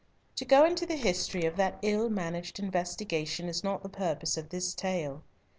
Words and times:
To 0.37 0.45
go 0.45 0.65
into 0.65 0.87
the 0.87 0.95
history 0.95 1.45
of 1.45 1.57
that 1.57 1.77
ill 1.83 2.09
managed 2.09 2.57
investigation 2.57 3.47
is 3.47 3.63
not 3.63 3.83
the 3.83 3.87
purpose 3.87 4.35
of 4.35 4.49
this 4.49 4.73
tale. 4.73 5.21